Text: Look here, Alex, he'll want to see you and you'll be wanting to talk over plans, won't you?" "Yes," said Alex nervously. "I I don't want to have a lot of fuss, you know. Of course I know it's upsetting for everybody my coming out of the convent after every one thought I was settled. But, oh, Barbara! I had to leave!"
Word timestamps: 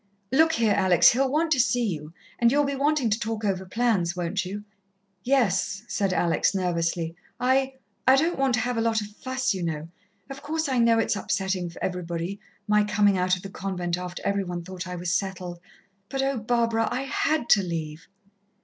Look 0.31 0.53
here, 0.53 0.73
Alex, 0.73 1.11
he'll 1.11 1.31
want 1.31 1.51
to 1.51 1.59
see 1.59 1.85
you 1.85 2.11
and 2.39 2.51
you'll 2.51 2.63
be 2.63 2.73
wanting 2.73 3.11
to 3.11 3.19
talk 3.19 3.45
over 3.45 3.67
plans, 3.67 4.15
won't 4.15 4.43
you?" 4.43 4.63
"Yes," 5.23 5.83
said 5.87 6.11
Alex 6.11 6.55
nervously. 6.55 7.15
"I 7.39 7.75
I 8.07 8.15
don't 8.15 8.39
want 8.39 8.55
to 8.55 8.61
have 8.61 8.77
a 8.77 8.81
lot 8.81 9.01
of 9.01 9.07
fuss, 9.15 9.53
you 9.53 9.61
know. 9.61 9.89
Of 10.27 10.41
course 10.41 10.67
I 10.67 10.79
know 10.79 10.97
it's 10.97 11.15
upsetting 11.15 11.69
for 11.69 11.83
everybody 11.83 12.39
my 12.67 12.83
coming 12.83 13.15
out 13.15 13.35
of 13.35 13.43
the 13.43 13.49
convent 13.51 13.95
after 13.95 14.23
every 14.25 14.43
one 14.43 14.63
thought 14.63 14.87
I 14.87 14.95
was 14.95 15.13
settled. 15.13 15.59
But, 16.09 16.23
oh, 16.23 16.37
Barbara! 16.39 16.87
I 16.91 17.03
had 17.03 17.47
to 17.49 17.61
leave!" 17.61 18.07